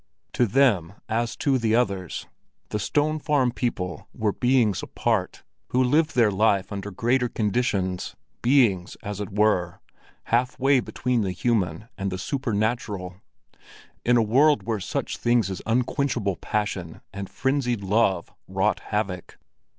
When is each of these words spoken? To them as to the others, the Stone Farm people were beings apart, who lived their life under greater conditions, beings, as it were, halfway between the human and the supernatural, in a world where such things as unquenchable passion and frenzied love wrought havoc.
To 0.33 0.47
them 0.47 0.93
as 1.07 1.35
to 1.35 1.59
the 1.59 1.75
others, 1.75 2.25
the 2.69 2.79
Stone 2.79 3.19
Farm 3.19 3.51
people 3.51 4.07
were 4.15 4.31
beings 4.33 4.81
apart, 4.81 5.43
who 5.67 5.83
lived 5.83 6.15
their 6.15 6.31
life 6.31 6.71
under 6.71 6.89
greater 6.89 7.29
conditions, 7.29 8.15
beings, 8.41 8.97
as 9.03 9.21
it 9.21 9.29
were, 9.29 9.79
halfway 10.23 10.79
between 10.79 11.21
the 11.21 11.31
human 11.33 11.87
and 11.99 12.11
the 12.11 12.17
supernatural, 12.17 13.17
in 14.03 14.17
a 14.17 14.23
world 14.23 14.63
where 14.63 14.79
such 14.79 15.17
things 15.17 15.51
as 15.51 15.61
unquenchable 15.67 16.35
passion 16.37 17.01
and 17.13 17.29
frenzied 17.29 17.83
love 17.83 18.33
wrought 18.47 18.79
havoc. 18.79 19.37